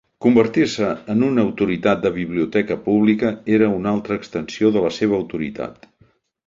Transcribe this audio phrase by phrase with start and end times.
[0.25, 5.91] Convertir-se en una autoritat de biblioteca pública era una altra extensió de la seva autoritat.